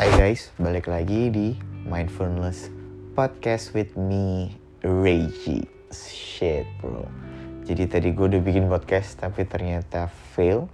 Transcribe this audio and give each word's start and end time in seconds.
Hai 0.00 0.08
guys, 0.16 0.48
balik 0.56 0.88
lagi 0.88 1.28
di 1.28 1.52
Mindfulness 1.84 2.72
Podcast 3.12 3.76
with 3.76 4.00
me, 4.00 4.48
Reggie. 4.80 5.68
Shit 5.92 6.64
bro. 6.80 7.04
Jadi 7.68 7.84
tadi 7.84 8.08
gue 8.16 8.24
udah 8.32 8.40
bikin 8.40 8.64
podcast 8.72 9.20
tapi 9.20 9.44
ternyata 9.44 10.08
fail. 10.08 10.72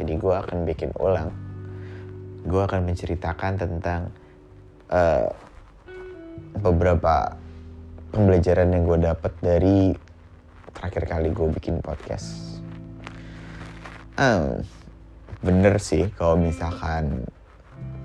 Jadi 0.00 0.16
gue 0.16 0.32
akan 0.32 0.64
bikin 0.64 0.96
ulang. 0.96 1.28
Gue 2.48 2.64
akan 2.64 2.88
menceritakan 2.88 3.60
tentang 3.60 4.08
uh, 4.88 5.28
beberapa 6.56 7.36
pembelajaran 8.16 8.72
yang 8.72 8.88
gue 8.88 8.98
dapat 9.12 9.32
dari 9.44 9.92
terakhir 10.72 11.04
kali 11.04 11.28
gue 11.36 11.48
bikin 11.52 11.84
podcast. 11.84 12.64
Um, 14.16 14.64
bener 15.44 15.76
sih 15.76 16.08
kalau 16.16 16.40
misalkan 16.40 17.28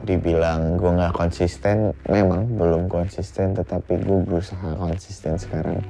dibilang 0.10 0.82
gue 0.82 0.90
nggak 0.90 1.14
konsisten 1.14 1.94
memang 2.10 2.58
belum 2.58 2.90
konsisten 2.90 3.54
tetapi 3.54 4.02
gue 4.02 4.20
berusaha 4.26 4.74
konsisten 4.74 5.38
sekarang. 5.38 5.86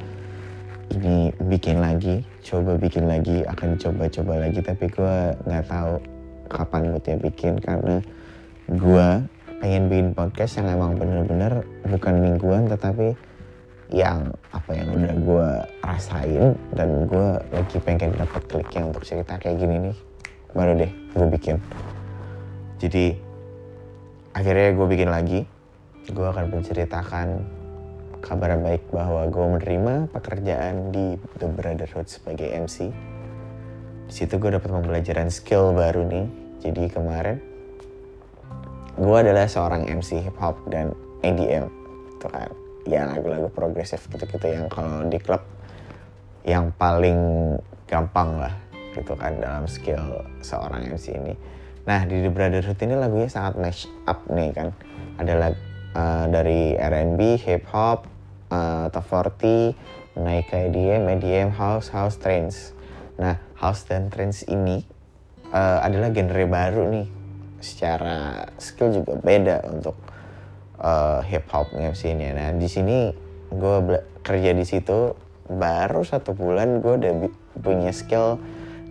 Ini 0.91 1.31
bikin 1.47 1.79
lagi 1.79 2.27
coba 2.43 2.75
bikin 2.75 3.07
lagi 3.07 3.47
akan 3.47 3.79
coba-coba 3.79 4.43
lagi 4.43 4.59
tapi 4.59 4.91
gue 4.91 5.15
nggak 5.47 5.65
tahu 5.71 6.03
kapan 6.51 6.91
moodnya 6.91 7.15
bikin 7.15 7.63
karena 7.63 8.03
gue 8.67 9.07
pengen 9.63 9.87
bikin 9.87 10.11
podcast 10.11 10.59
yang 10.59 10.67
emang 10.67 10.99
bener-bener 10.99 11.63
bukan 11.87 12.15
mingguan 12.19 12.67
tetapi 12.67 13.15
yang 13.89 14.35
apa 14.51 14.71
yang 14.75 14.89
udah 14.99 15.15
gue 15.15 15.49
rasain 15.81 16.53
dan 16.75 16.89
gue 17.07 17.27
lagi 17.55 17.77
pengen 17.81 18.13
dapat 18.19 18.41
kliknya 18.51 18.81
untuk 18.83 19.07
cerita 19.07 19.39
kayak 19.39 19.63
gini 19.63 19.89
nih. 19.89 19.97
Baru 20.51 20.75
deh 20.75 20.91
gue 20.91 21.27
bikin. 21.39 21.55
Jadi 22.81 23.28
akhirnya 24.33 24.75
gue 24.75 24.87
bikin 24.87 25.09
lagi. 25.09 25.41
Gue 26.09 26.25
akan 26.25 26.49
menceritakan 26.49 27.27
kabar 28.19 28.59
baik 28.59 28.83
bahwa 28.91 29.29
gue 29.29 29.45
menerima 29.57 29.93
pekerjaan 30.11 30.91
di 30.91 31.15
The 31.39 31.47
Brotherhood 31.47 32.09
sebagai 32.11 32.51
MC 32.51 32.91
di 34.09 34.17
situ 34.17 34.41
gue 34.41 34.49
dapat 34.57 34.73
pembelajaran 34.73 35.29
skill 35.29 35.77
baru 35.77 36.01
nih. 36.09 36.25
Jadi 36.65 36.89
kemarin 36.89 37.37
gue 38.97 39.17
adalah 39.21 39.45
seorang 39.45 39.85
MC 39.85 40.25
hip 40.25 40.35
hop 40.41 40.57
dan 40.67 40.97
EDM 41.21 41.69
itu 42.17 42.27
kan 42.27 42.49
ya 42.89 43.05
lagu-lagu 43.05 43.47
progresif 43.53 44.09
gitu-gitu 44.09 44.49
yang 44.49 44.65
kalau 44.67 45.05
di 45.05 45.21
klub 45.21 45.45
yang 46.41 46.73
paling 46.75 47.53
gampang 47.85 48.41
lah 48.41 48.51
gitu 48.97 49.13
kan 49.13 49.37
dalam 49.37 49.69
skill 49.69 50.25
seorang 50.41 50.89
MC 50.89 51.13
ini. 51.13 51.37
Nah 51.89 52.05
di 52.05 52.21
The 52.21 52.29
Brotherhood 52.29 52.77
ini 52.85 52.93
lagunya 52.93 53.25
sangat 53.25 53.57
mash 53.57 53.89
up 54.05 54.29
nih 54.29 54.53
kan. 54.53 54.69
Ada 55.17 55.33
lagu 55.33 55.57
uh, 55.97 56.29
dari 56.29 56.77
R&B, 56.77 57.41
hip 57.41 57.65
hop, 57.73 58.05
uh, 58.53 58.93
top 58.93 59.09
40, 59.09 59.73
naik 60.21 60.53
ke 60.53 60.69
EDM, 60.69 61.09
EDM, 61.17 61.49
house, 61.49 61.89
house, 61.89 62.21
trance. 62.21 62.77
Nah 63.17 63.41
house 63.57 63.89
dan 63.89 64.13
trance 64.13 64.45
ini 64.45 64.85
uh, 65.49 65.81
adalah 65.81 66.13
genre 66.13 66.45
baru 66.45 66.85
nih. 66.93 67.07
Secara 67.57 68.45
skill 68.61 69.01
juga 69.01 69.17
beda 69.17 69.65
untuk 69.73 69.97
uh, 70.77 71.25
hip 71.25 71.49
hop 71.49 71.73
MC 71.73 72.13
ini. 72.13 72.29
Nah 72.37 72.53
di 72.53 72.69
sini 72.69 73.09
gue 73.49 73.77
kerja 74.21 74.53
di 74.53 74.61
situ 74.61 75.17
baru 75.49 76.05
satu 76.05 76.37
bulan 76.37 76.85
gue 76.85 77.01
udah 77.01 77.13
punya 77.57 77.89
skill 77.89 78.37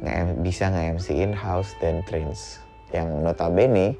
nge 0.03 0.43
bisa 0.43 0.67
nge-MC-in 0.75 1.31
house 1.31 1.79
dan 1.79 2.03
trance 2.03 2.68
yang 2.93 3.21
notabene 3.21 3.99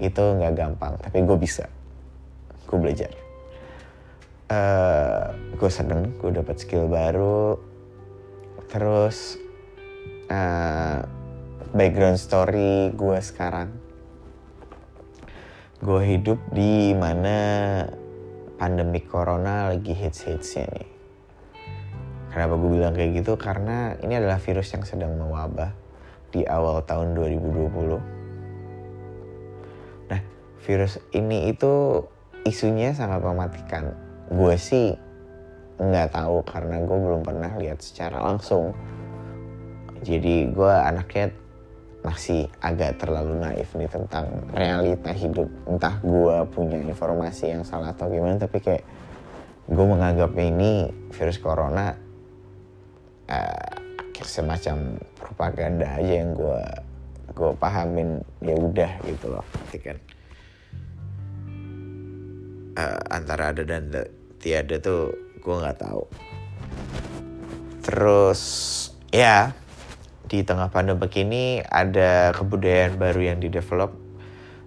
itu 0.00 0.22
nggak 0.22 0.54
gampang 0.56 0.94
tapi 0.98 1.22
gue 1.22 1.38
bisa. 1.38 1.68
Gue 2.66 2.78
belajar. 2.80 3.12
Uh, 4.44 5.32
gue 5.56 5.70
seneng 5.70 6.16
gue 6.18 6.30
dapat 6.32 6.56
skill 6.60 6.88
baru. 6.88 7.56
Terus 8.68 9.38
uh, 10.28 11.04
background 11.72 12.18
story 12.18 12.90
gue 12.96 13.18
sekarang. 13.20 13.70
Gue 15.84 16.16
hidup 16.16 16.40
di 16.48 16.96
mana 16.96 17.36
pandemi 18.56 19.04
corona 19.04 19.68
lagi 19.68 19.92
hits-hitsnya 19.92 20.64
nih. 20.72 20.88
Kenapa 22.32 22.56
gue 22.58 22.70
bilang 22.72 22.96
kayak 22.96 23.20
gitu? 23.20 23.36
Karena 23.38 23.94
ini 24.00 24.18
adalah 24.18 24.42
virus 24.42 24.72
yang 24.74 24.82
sedang 24.82 25.14
mewabah 25.14 25.84
di 26.34 26.42
awal 26.50 26.82
tahun 26.82 27.14
2020. 27.14 30.10
Nah, 30.10 30.20
virus 30.66 30.98
ini 31.14 31.54
itu 31.54 32.02
isunya 32.42 32.90
sangat 32.90 33.22
mematikan. 33.22 33.94
Gue 34.34 34.58
sih 34.58 34.98
nggak 35.78 36.10
tahu 36.10 36.42
karena 36.42 36.82
gue 36.82 36.98
belum 36.98 37.22
pernah 37.22 37.54
lihat 37.54 37.78
secara 37.78 38.18
langsung. 38.18 38.74
Jadi 40.02 40.50
gue 40.50 40.74
anaknya 40.74 41.30
masih 42.04 42.52
agak 42.60 43.00
terlalu 43.00 43.40
naif 43.40 43.72
nih 43.72 43.88
tentang 43.88 44.28
realita 44.52 45.08
hidup 45.08 45.48
entah 45.64 45.96
gue 46.04 46.36
punya 46.52 46.76
informasi 46.84 47.56
yang 47.56 47.64
salah 47.64 47.96
atau 47.96 48.12
gimana 48.12 48.36
tapi 48.36 48.60
kayak 48.60 48.84
gue 49.64 49.86
menganggapnya 49.88 50.52
ini 50.52 50.72
virus 51.16 51.40
corona 51.40 51.96
uh, 53.24 53.83
semacam 54.22 55.02
propaganda 55.18 55.98
aja 55.98 56.22
yang 56.22 56.38
gue 56.38 56.62
gue 57.34 57.50
pahamin 57.58 58.22
ya 58.38 58.54
udah 58.54 58.92
gitu 59.02 59.26
loh 59.34 59.42
kan? 59.74 59.98
Uh, 62.74 63.00
antara 63.10 63.50
ada 63.50 63.62
dan 63.66 63.90
tiada 64.38 64.78
tuh 64.78 65.10
gue 65.42 65.54
nggak 65.54 65.78
tahu. 65.82 66.04
Terus 67.82 68.42
ya 69.10 69.50
di 70.30 70.46
tengah 70.46 70.70
pandemi 70.70 71.06
ini 71.18 71.44
ada 71.62 72.30
kebudayaan 72.34 72.94
baru 72.94 73.20
yang 73.34 73.38
didevelop. 73.42 73.98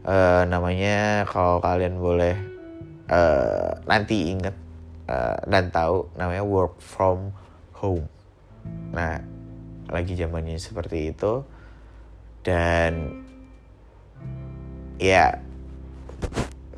Uh, 0.08 0.48
namanya 0.48 1.28
kalau 1.28 1.60
kalian 1.60 2.00
boleh 2.00 2.36
uh, 3.12 3.76
nanti 3.84 4.32
inget 4.32 4.56
uh, 5.12 5.36
dan 5.44 5.68
tahu 5.68 6.08
namanya 6.16 6.48
work 6.48 6.80
from 6.80 7.36
home. 7.76 8.08
Nah 8.96 9.37
lagi 9.88 10.14
zamannya 10.16 10.60
seperti 10.60 11.12
itu. 11.12 11.44
Dan 12.44 13.24
ya 14.98 15.40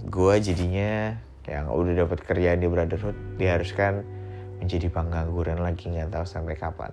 gue 0.10 0.36
jadinya 0.42 1.16
yang 1.46 1.70
udah 1.70 2.06
dapat 2.06 2.20
kerjaan 2.26 2.62
di 2.62 2.68
Brotherhood 2.70 3.18
diharuskan 3.38 4.02
menjadi 4.60 4.92
pengangguran 4.92 5.62
lagi 5.62 5.90
nggak 5.90 6.14
tahu 6.14 6.26
sampai 6.26 6.58
kapan. 6.58 6.92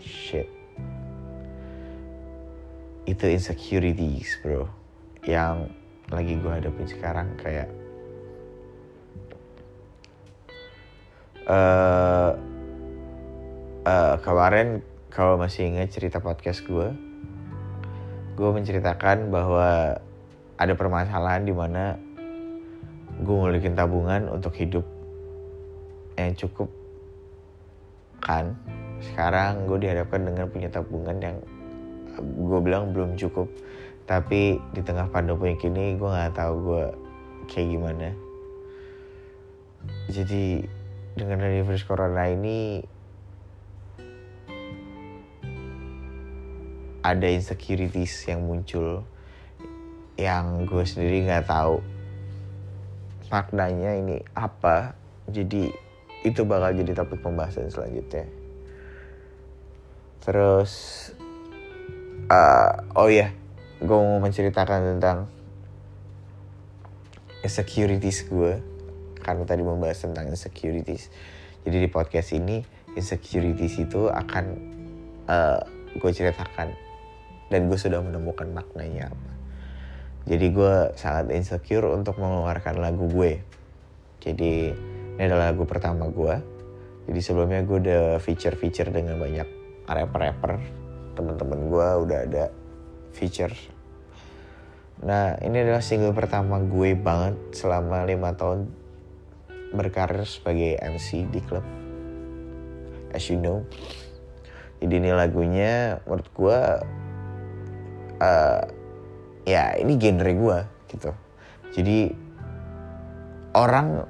Shit. 0.00 0.48
Itu 3.04 3.28
insecurities 3.28 4.40
bro 4.40 4.64
yang 5.24 5.72
lagi 6.12 6.36
gue 6.36 6.52
hadapin 6.52 6.84
sekarang 6.84 7.32
kayak 7.40 7.68
uh, 11.48 12.36
uh, 13.88 14.16
kemarin 14.20 14.84
kalau 15.14 15.38
masih 15.38 15.70
ingat 15.70 15.94
cerita 15.94 16.18
podcast 16.18 16.66
gue 16.66 16.90
gue 18.34 18.50
menceritakan 18.50 19.30
bahwa 19.30 19.94
ada 20.58 20.74
permasalahan 20.74 21.46
di 21.46 21.54
mana 21.54 21.94
gue 23.22 23.30
ngulikin 23.30 23.78
tabungan 23.78 24.26
untuk 24.26 24.58
hidup 24.58 24.82
yang 26.18 26.34
cukup 26.34 26.66
kan? 28.18 28.58
Sekarang 28.98 29.70
gue 29.70 29.86
dihadapkan 29.86 30.26
dengan 30.26 30.50
punya 30.50 30.66
tabungan 30.66 31.14
yang 31.22 31.36
gue 32.18 32.58
bilang 32.58 32.90
belum 32.90 33.14
cukup. 33.14 33.46
Tapi 34.10 34.58
di 34.74 34.80
tengah 34.82 35.06
pandemi 35.14 35.54
kini 35.54 35.94
gue 35.94 36.08
nggak 36.10 36.34
tahu 36.34 36.54
gue 36.58 36.84
kayak 37.46 37.68
gimana. 37.70 38.08
Jadi 40.10 40.64
dengan 41.14 41.38
dari 41.38 41.62
virus 41.62 41.86
corona 41.86 42.26
ini 42.26 42.82
ada 47.04 47.28
insecurities 47.28 48.24
yang 48.24 48.48
muncul 48.48 49.04
yang 50.16 50.64
gue 50.64 50.84
sendiri 50.88 51.28
nggak 51.28 51.44
tahu 51.44 51.84
maknanya 53.28 53.92
ini 54.00 54.24
apa. 54.32 54.96
Jadi 55.28 55.68
itu 56.24 56.40
bakal 56.48 56.72
jadi 56.72 56.96
topik 56.96 57.20
pembahasan 57.20 57.68
selanjutnya. 57.68 58.24
Terus 60.24 60.72
uh, 62.32 62.72
oh 62.96 63.12
ya 63.12 63.28
yeah. 63.28 63.30
gue 63.84 63.98
mau 64.00 64.16
menceritakan 64.24 64.96
tentang 64.96 65.28
insecurities 67.44 68.24
gue 68.24 68.64
karena 69.20 69.44
tadi 69.44 69.60
membahas 69.60 70.08
tentang 70.08 70.32
insecurities. 70.32 71.12
Jadi 71.68 71.76
di 71.84 71.88
podcast 71.92 72.32
ini 72.32 72.64
insecurities 72.96 73.76
itu 73.76 74.08
akan 74.08 74.44
uh, 75.28 75.60
gue 76.00 76.10
ceritakan 76.12 76.83
dan 77.52 77.68
gue 77.68 77.78
sudah 77.78 78.00
menemukan 78.00 78.48
maknanya. 78.52 79.12
Apa 79.12 79.34
jadi 80.24 80.46
gue 80.56 80.74
sangat 80.96 81.36
insecure 81.36 81.84
untuk 81.92 82.16
mengeluarkan 82.16 82.80
lagu 82.80 83.04
gue. 83.12 83.44
Jadi 84.24 84.72
ini 85.14 85.20
adalah 85.20 85.52
lagu 85.52 85.68
pertama 85.68 86.08
gue. 86.08 86.40
Jadi 87.04 87.20
sebelumnya 87.20 87.60
gue 87.60 87.76
udah 87.84 88.04
feature-feature 88.24 88.88
dengan 88.88 89.20
banyak 89.20 89.44
rapper-rapper. 89.84 90.52
Teman-teman 91.12 91.60
gue 91.68 91.88
udah 92.08 92.18
ada 92.24 92.44
feature. 93.12 93.52
Nah 95.04 95.36
ini 95.44 95.60
adalah 95.60 95.84
single 95.84 96.16
pertama 96.16 96.56
gue 96.56 96.96
banget 96.96 97.36
selama 97.52 98.08
lima 98.08 98.32
tahun 98.32 98.72
berkarir 99.76 100.24
sebagai 100.24 100.80
MC 100.80 101.28
di 101.28 101.44
klub. 101.44 101.66
As 103.12 103.28
you 103.28 103.36
know. 103.36 103.60
Jadi 104.80 105.04
ini 105.04 105.12
lagunya 105.12 106.00
menurut 106.08 106.28
gue 106.32 106.58
uh, 108.24 108.60
ya 109.44 109.76
ini 109.76 110.00
genre 110.00 110.32
gue 110.32 110.58
gitu. 110.88 111.10
Jadi 111.76 111.98
orang 113.52 114.08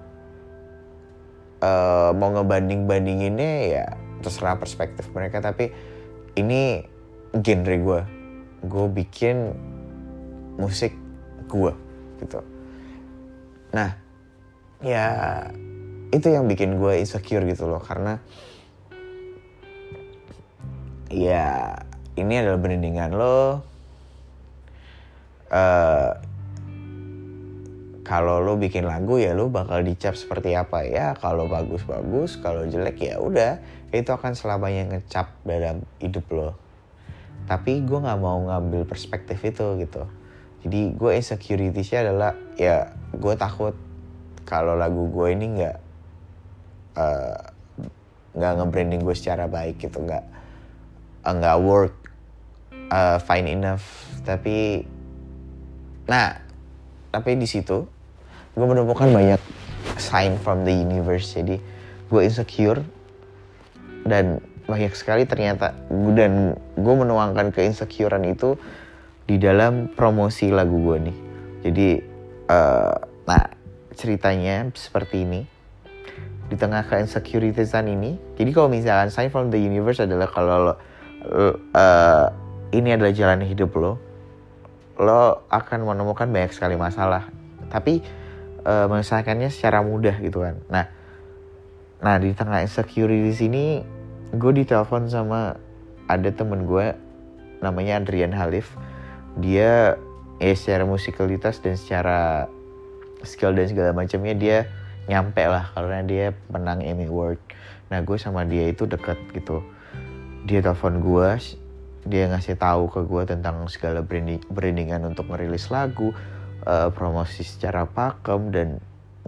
uh, 1.58 2.10
mau 2.14 2.30
ngebanding 2.30 2.86
bandinginnya 2.86 3.52
ya 3.66 3.86
terserah 4.22 4.56
perspektif 4.56 5.10
mereka. 5.10 5.42
Tapi 5.42 5.74
ini 6.38 6.86
genre 7.34 7.76
gue 7.76 8.00
gue 8.64 8.86
bikin 9.02 9.36
musik 10.56 10.94
gue 11.50 11.72
gitu. 12.22 12.40
Nah 13.74 13.90
ya 14.84 15.06
itu 16.14 16.30
yang 16.30 16.46
bikin 16.46 16.78
gue 16.78 17.02
insecure 17.02 17.42
gitu 17.48 17.66
loh. 17.66 17.82
Karena 17.82 18.16
ya 21.10 21.74
ini 22.14 22.34
adalah 22.38 22.58
brandingan 22.62 23.10
lo 23.14 23.73
uh, 25.52 26.12
kalau 28.04 28.44
lo 28.44 28.60
bikin 28.60 28.84
lagu 28.84 29.16
ya 29.16 29.32
lo 29.32 29.48
bakal 29.48 29.80
dicap 29.80 30.12
seperti 30.12 30.52
apa 30.52 30.84
ya. 30.84 31.16
Kalau 31.16 31.48
bagus 31.48 31.82
bagus 31.88 32.36
kalau 32.36 32.68
jelek 32.68 33.00
ya 33.00 33.16
udah 33.16 33.58
itu 33.96 34.12
akan 34.12 34.36
selamanya 34.36 34.92
ngecap 34.92 35.32
dalam 35.48 35.80
hidup 36.04 36.28
lo. 36.28 36.50
Tapi 37.48 37.80
gue 37.80 37.98
nggak 37.98 38.20
mau 38.20 38.44
ngambil 38.44 38.84
perspektif 38.84 39.40
itu 39.40 39.80
gitu. 39.80 40.04
Jadi 40.68 40.92
gue 40.92 41.10
insecuritiesnya 41.16 42.08
adalah 42.08 42.36
ya 42.60 42.92
gue 43.16 43.34
takut 43.40 43.72
kalau 44.44 44.76
lagu 44.76 45.08
gue 45.08 45.28
ini 45.32 45.46
nggak 45.60 45.76
eh, 47.00 47.40
nggak 48.36 48.52
uh, 48.52 48.56
nge-branding 48.60 49.00
gue 49.00 49.16
secara 49.16 49.48
baik 49.48 49.80
gitu 49.80 50.04
nggak 50.04 50.24
nggak 51.24 51.56
uh, 51.56 51.64
work 51.64 51.96
uh, 52.92 53.16
fine 53.16 53.48
enough. 53.48 53.84
Tapi 54.28 54.84
nah 56.04 56.36
tapi 57.14 57.38
di 57.38 57.46
situ 57.46 57.86
gue 58.54 58.66
menemukan 58.66 59.10
banyak 59.10 59.40
sign 59.98 60.38
from 60.40 60.62
the 60.66 60.74
universe. 60.74 61.34
Jadi 61.34 61.58
gue 62.10 62.20
insecure 62.22 62.82
dan 64.06 64.42
banyak 64.64 64.92
sekali 64.96 65.28
ternyata 65.28 65.76
dan 66.16 66.56
gue 66.74 66.94
menuangkan 66.94 67.52
keinsecurean 67.52 68.24
itu 68.24 68.56
di 69.24 69.36
dalam 69.40 69.92
promosi 69.92 70.50
lagu 70.50 70.78
gue 70.80 70.98
nih. 71.10 71.16
Jadi 71.64 71.88
uh, 72.50 72.94
nah 73.26 73.44
ceritanya 73.94 74.70
seperti 74.74 75.26
ini. 75.26 75.42
Di 76.44 76.60
tengah 76.60 76.84
keinsecuritisan 76.84 77.88
ini 77.88 78.20
jadi 78.36 78.52
kalau 78.52 78.68
misalkan 78.68 79.08
sign 79.08 79.32
from 79.32 79.48
the 79.48 79.56
universe 79.56 79.96
adalah 79.96 80.28
kalau 80.28 80.76
uh, 81.72 82.26
ini 82.68 82.92
adalah 82.92 83.16
jalan 83.16 83.40
hidup 83.48 83.72
lo 83.80 83.96
lo 84.98 85.46
akan 85.50 85.86
menemukan 85.86 86.30
banyak 86.30 86.54
sekali 86.54 86.78
masalah. 86.78 87.30
Tapi 87.70 88.04
uh, 88.64 88.86
menyelesaikannya 88.86 89.50
secara 89.50 89.82
mudah 89.82 90.16
gitu 90.22 90.42
kan. 90.42 90.58
Nah 90.70 90.86
nah 92.04 92.20
di 92.20 92.36
tengah 92.36 92.60
insecurity 92.60 93.32
di 93.32 93.34
sini 93.34 93.64
gue 94.34 94.52
ditelepon 94.52 95.08
sama 95.08 95.56
ada 96.04 96.28
temen 96.34 96.68
gue 96.68 96.92
namanya 97.64 98.02
Adrian 98.02 98.34
Halif. 98.34 98.74
Dia 99.40 99.98
ya 100.38 100.54
secara 100.54 100.84
musikalitas 100.84 101.62
dan 101.62 101.78
secara 101.78 102.50
skill 103.24 103.56
dan 103.56 103.66
segala 103.70 103.96
macamnya 103.96 104.34
dia 104.36 104.58
nyampe 105.08 105.44
lah 105.44 105.72
karena 105.72 106.00
dia 106.04 106.26
menang 106.52 106.84
Emmy 106.84 107.08
Award. 107.08 107.40
Nah 107.88 108.00
gue 108.04 108.16
sama 108.20 108.44
dia 108.44 108.68
itu 108.68 108.84
deket 108.84 109.16
gitu. 109.32 109.64
Dia 110.44 110.60
telepon 110.60 111.00
gue 111.00 111.28
dia 112.04 112.28
ngasih 112.28 112.60
tahu 112.60 112.92
ke 112.92 113.00
gue 113.08 113.22
tentang 113.24 113.64
segala 113.72 114.04
branding 114.04 114.44
brandingan 114.52 115.08
untuk 115.08 115.28
merilis 115.32 115.72
lagu 115.72 116.12
uh, 116.68 116.92
promosi 116.92 117.44
secara 117.44 117.88
pakem 117.88 118.52
dan 118.52 118.68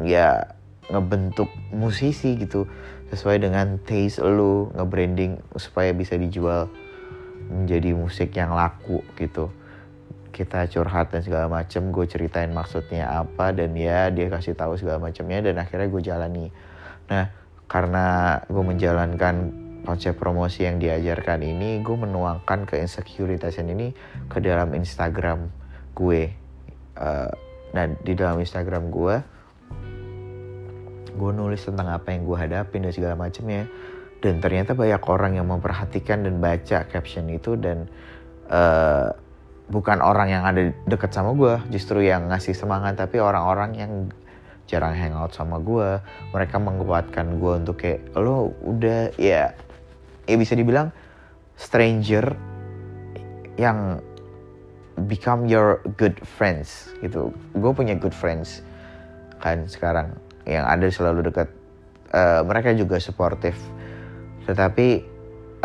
ya 0.00 0.56
ngebentuk 0.92 1.48
musisi 1.72 2.36
gitu. 2.36 2.68
Sesuai 3.06 3.38
dengan 3.38 3.78
taste 3.86 4.20
lu 4.20 4.70
nge-branding 4.74 5.38
supaya 5.56 5.94
bisa 5.94 6.18
dijual 6.18 6.66
menjadi 7.46 7.94
musik 7.94 8.34
yang 8.34 8.52
laku 8.52 9.00
gitu. 9.16 9.48
Kita 10.34 10.68
curhat 10.68 11.16
dan 11.16 11.24
segala 11.24 11.48
macem 11.48 11.88
gue 11.88 12.04
ceritain 12.04 12.52
maksudnya 12.52 13.08
apa 13.08 13.56
dan 13.56 13.72
ya 13.72 14.12
dia 14.12 14.28
kasih 14.28 14.52
tahu 14.52 14.76
segala 14.76 15.00
macamnya 15.00 15.48
dan 15.48 15.56
akhirnya 15.56 15.88
gue 15.88 16.02
jalani. 16.02 16.46
Nah 17.08 17.30
karena 17.66 18.38
gue 18.46 18.62
menjalankan 18.62 19.65
konsep 19.86 20.18
promosi 20.18 20.66
yang 20.66 20.82
diajarkan 20.82 21.46
ini 21.46 21.78
gue 21.78 21.96
menuangkan 21.96 22.66
ke 22.66 22.82
insecuritasan 22.82 23.70
ini 23.70 23.94
ke 24.26 24.42
dalam 24.42 24.74
Instagram 24.74 25.46
gue. 25.94 26.34
Uh, 26.98 27.30
nah 27.70 27.86
di 27.86 28.12
dalam 28.18 28.42
Instagram 28.42 28.90
gue 28.90 29.16
gue 31.16 31.30
nulis 31.32 31.62
tentang 31.64 31.88
apa 31.88 32.12
yang 32.12 32.26
gue 32.26 32.36
hadapin 32.36 32.82
dan 32.82 32.92
segala 32.92 33.14
macamnya. 33.14 33.70
Dan 34.18 34.42
ternyata 34.42 34.74
banyak 34.74 35.02
orang 35.06 35.38
yang 35.38 35.46
memperhatikan 35.46 36.26
dan 36.26 36.42
baca 36.42 36.90
caption 36.90 37.30
itu 37.30 37.54
dan 37.54 37.86
uh, 38.50 39.14
bukan 39.70 40.02
orang 40.02 40.28
yang 40.30 40.42
ada 40.42 40.70
deket 40.86 41.10
sama 41.14 41.34
gue 41.34 41.58
justru 41.74 42.06
yang 42.06 42.30
ngasih 42.30 42.54
semangat 42.54 42.94
tapi 42.94 43.18
orang-orang 43.18 43.70
yang 43.74 43.92
jarang 44.66 44.94
hangout 44.94 45.34
sama 45.34 45.58
gue 45.62 46.02
mereka 46.30 46.58
menguatkan 46.58 47.38
gue 47.38 47.52
untuk 47.62 47.76
kayak 47.78 48.02
lo 48.18 48.54
udah 48.62 49.14
ya 49.18 49.54
ya 50.26 50.36
bisa 50.38 50.58
dibilang 50.58 50.90
stranger 51.56 52.34
yang 53.56 54.04
become 55.08 55.48
your 55.48 55.80
good 55.96 56.16
friends 56.22 56.92
gitu. 57.00 57.32
Gue 57.56 57.72
punya 57.72 57.96
good 57.96 58.14
friends 58.14 58.60
kan 59.40 59.64
sekarang 59.66 60.14
yang 60.44 60.66
ada 60.66 60.86
selalu 60.90 61.32
dekat. 61.32 61.48
Uh, 62.06 62.46
mereka 62.46 62.70
juga 62.70 63.02
supportive 63.02 63.58
tetapi 64.46 65.02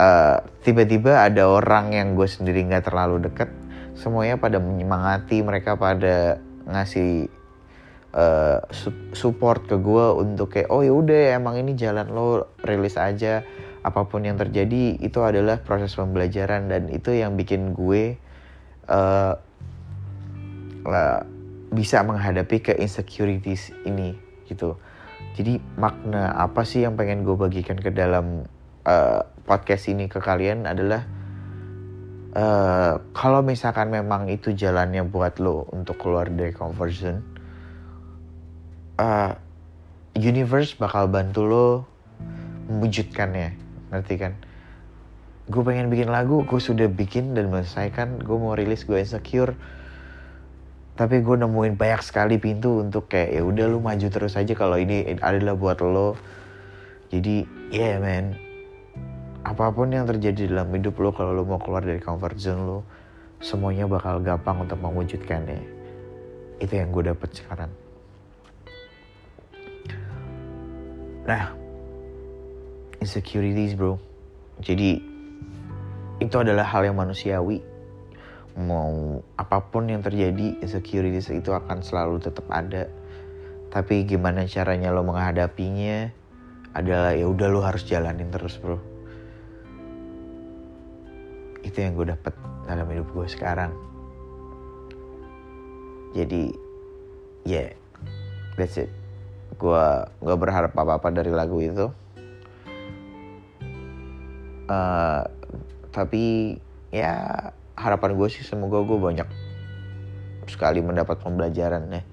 uh, 0.01 0.41
tiba-tiba 0.65 1.21
ada 1.29 1.45
orang 1.45 1.93
yang 1.93 2.17
gue 2.17 2.25
sendiri 2.25 2.65
nggak 2.65 2.89
terlalu 2.89 3.29
dekat 3.29 3.53
semuanya 3.93 4.41
pada 4.41 4.57
menyemangati 4.57 5.45
mereka 5.45 5.77
pada 5.77 6.41
ngasih 6.65 7.29
uh, 8.17 8.65
support 9.13 9.69
ke 9.69 9.77
gue 9.77 10.05
untuk 10.17 10.57
kayak 10.57 10.73
oh 10.73 10.81
ya 10.81 10.93
udah 10.93 11.37
emang 11.37 11.61
ini 11.61 11.77
jalan 11.77 12.09
lo 12.09 12.49
rilis 12.65 12.97
aja 12.97 13.45
apa 13.81 14.05
pun 14.05 14.21
yang 14.21 14.37
terjadi 14.37 15.01
itu 15.01 15.19
adalah 15.25 15.61
proses 15.65 15.97
pembelajaran 15.97 16.69
dan 16.69 16.89
itu 16.93 17.17
yang 17.17 17.33
bikin 17.33 17.73
gue 17.73 18.17
uh, 18.85 19.33
uh, 20.85 21.19
bisa 21.73 22.05
menghadapi 22.05 22.61
ke 22.61 22.73
insecurities 22.77 23.73
ini 23.87 24.13
gitu. 24.45 24.77
Jadi 25.33 25.57
makna 25.79 26.35
apa 26.35 26.61
sih 26.67 26.83
yang 26.83 26.99
pengen 26.99 27.23
gue 27.25 27.33
bagikan 27.33 27.79
ke 27.79 27.89
dalam 27.89 28.45
uh, 28.85 29.21
podcast 29.47 29.89
ini 29.89 30.05
ke 30.11 30.21
kalian 30.21 30.69
adalah 30.69 31.07
uh, 32.35 32.99
kalau 33.15 33.41
misalkan 33.41 33.89
memang 33.89 34.27
itu 34.29 34.53
jalannya 34.53 35.07
buat 35.07 35.39
lo 35.39 35.65
untuk 35.71 35.97
keluar 35.97 36.27
dari 36.29 36.51
comfort 36.51 36.93
zone 36.93 37.21
uh, 38.99 39.31
universe 40.15 40.75
bakal 40.75 41.07
bantu 41.07 41.41
lo 41.47 41.67
mewujudkannya 42.69 43.70
ngerti 43.91 44.15
kan? 44.17 44.33
Gue 45.51 45.61
pengen 45.67 45.91
bikin 45.91 46.07
lagu 46.07 46.47
gue 46.47 46.61
sudah 46.63 46.87
bikin 46.87 47.35
dan 47.35 47.51
menyelesaikan 47.51 48.23
gue 48.23 48.37
mau 48.39 48.55
rilis 48.55 48.87
gue 48.87 48.95
insecure. 48.95 49.53
Tapi 50.95 51.19
gue 51.19 51.35
nemuin 51.35 51.75
banyak 51.75 52.01
sekali 52.03 52.39
pintu 52.39 52.79
untuk 52.79 53.11
kayak 53.11 53.35
ya 53.35 53.41
udah 53.43 53.65
lu 53.67 53.83
maju 53.83 54.07
terus 54.07 54.39
aja 54.39 54.55
kalau 54.55 54.79
ini 54.79 55.19
adalah 55.19 55.59
buat 55.59 55.83
lo. 55.83 56.15
Jadi 57.11 57.43
yeah 57.75 57.99
man 57.99 58.39
apa 59.41 59.73
pun 59.73 59.89
yang 59.89 60.05
terjadi 60.05 60.53
dalam 60.53 60.69
hidup 60.71 61.01
lo 61.01 61.09
kalau 61.11 61.33
lo 61.33 61.43
mau 61.43 61.57
keluar 61.57 61.81
dari 61.81 61.97
comfort 61.97 62.37
zone 62.37 62.63
lo 62.63 62.79
semuanya 63.41 63.89
bakal 63.89 64.21
gampang 64.21 64.63
untuk 64.63 64.77
mewujudkannya. 64.79 65.59
Itu 66.61 66.73
yang 66.77 66.93
gue 66.93 67.09
dapet 67.09 67.29
sekarang. 67.33 67.71
Nah 71.25 71.60
insecurities 73.01 73.73
bro. 73.73 73.97
Jadi 74.61 75.01
itu 76.21 76.35
adalah 76.37 76.69
hal 76.69 76.85
yang 76.85 77.01
manusiawi. 77.01 77.65
Mau 78.61 79.25
apa 79.41 79.57
pun 79.73 79.89
yang 79.89 80.05
terjadi 80.05 80.61
insecurities 80.61 81.33
itu 81.33 81.49
akan 81.49 81.81
selalu 81.81 82.21
tetap 82.21 82.45
ada. 82.53 82.85
Tapi 83.73 84.05
gimana 84.05 84.45
caranya 84.45 84.93
lo 84.93 85.01
menghadapinya 85.01 86.13
adalah 86.77 87.17
ya 87.17 87.25
udah 87.25 87.47
lo 87.49 87.65
harus 87.65 87.89
jalanin 87.89 88.29
terus 88.29 88.61
bro. 88.61 88.77
Itu 91.65 91.77
yang 91.81 91.97
gue 91.97 92.13
dapet 92.13 92.37
dalam 92.69 92.85
hidup 92.85 93.09
gue 93.17 93.27
sekarang. 93.27 93.73
Jadi 96.13 96.53
ya 97.49 97.65
yeah, 97.65 97.69
that's 98.61 98.77
it. 98.77 98.93
Gue 99.57 100.05
gak 100.05 100.39
berharap 100.41 100.75
apa 100.77 101.01
apa 101.01 101.07
dari 101.09 101.31
lagu 101.31 101.57
itu 101.63 101.89
uh, 104.67 105.23
tapi 105.89 106.57
ya 106.91 107.49
harapan 107.79 108.13
gue 108.19 108.27
sih 108.29 108.43
semoga 108.43 108.83
gue 108.83 108.99
banyak 108.99 109.27
sekali 110.45 110.83
mendapat 110.83 111.17
pembelajaran 111.23 111.87
ya 111.87 112.03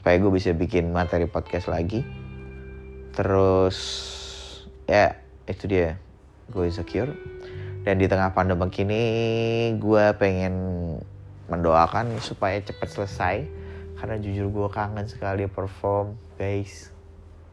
supaya 0.00 0.16
gue 0.16 0.32
bisa 0.32 0.56
bikin 0.56 0.96
materi 0.96 1.28
podcast 1.28 1.68
lagi. 1.68 2.00
Terus 3.12 3.78
ya 4.88 5.20
itu 5.44 5.68
dia. 5.68 6.00
Gue 6.48 6.72
insecure. 6.72 7.12
Dan 7.84 8.00
di 8.00 8.08
tengah 8.08 8.32
pandemi 8.32 8.64
ini 8.80 9.04
gue 9.76 10.04
pengen 10.16 10.54
mendoakan 11.52 12.16
supaya 12.24 12.56
cepat 12.64 12.88
selesai. 12.88 13.36
Karena 14.00 14.16
jujur 14.16 14.48
gue 14.48 14.68
kangen 14.72 15.04
sekali 15.04 15.44
perform 15.44 16.16
guys 16.40 16.88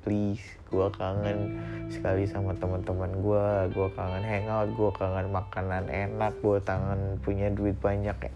please 0.08 0.56
gue 0.72 0.88
kangen 0.96 1.60
sekali 1.92 2.24
sama 2.24 2.56
teman-teman 2.56 3.12
gue 3.20 3.76
gue 3.76 3.88
kangen 3.92 4.24
hangout 4.24 4.72
gue 4.72 4.92
kangen 4.96 5.28
makanan 5.36 5.84
enak 5.92 6.32
gue 6.40 6.64
kangen 6.64 7.20
punya 7.20 7.52
duit 7.52 7.76
banyak. 7.84 8.16
Ya 8.16 8.32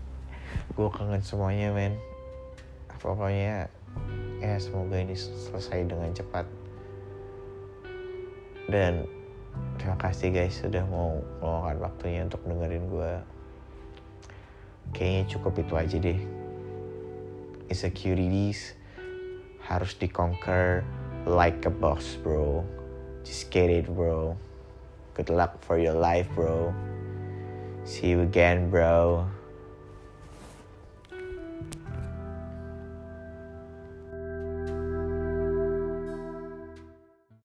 gue 0.75 0.90
kangen 0.92 1.24
semuanya 1.24 1.72
men. 1.72 1.96
Pokoknya 3.00 3.72
ya 4.44 4.60
semoga 4.60 5.00
ini 5.00 5.16
selesai 5.16 5.88
dengan 5.88 6.12
cepat. 6.12 6.44
Dan 8.68 9.08
terima 9.80 9.96
kasih 9.96 10.28
guys 10.36 10.60
sudah 10.60 10.84
mau 10.92 11.24
meluangkan 11.40 11.88
waktunya 11.88 12.28
untuk 12.28 12.44
dengerin 12.44 12.86
gue 12.92 13.12
kayaknya 14.92 15.24
cukup 15.40 15.54
itu 15.56 15.74
aja 15.80 15.98
deh. 16.04 16.20
Insecurities 17.72 18.75
harus 19.63 19.96
di 19.96 20.12
conquer 20.12 20.84
like 21.25 21.66
a 21.66 21.70
boss 21.70 22.18
bro. 22.22 22.66
Just 23.24 23.51
get 23.51 23.70
it 23.70 23.88
bro. 23.88 24.38
Good 25.13 25.30
luck 25.30 25.62
for 25.63 25.78
your 25.78 25.94
life 25.94 26.28
bro. 26.36 26.74
See 27.84 28.08
you 28.08 28.22
again 28.22 28.70
bro 28.70 29.28